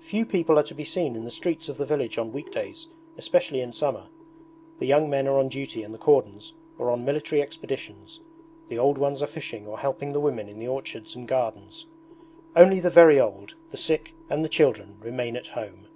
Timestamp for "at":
15.36-15.48